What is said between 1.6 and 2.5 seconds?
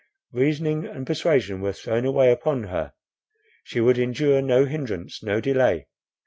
were thrown away